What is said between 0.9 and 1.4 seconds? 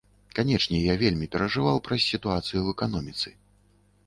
я вельмі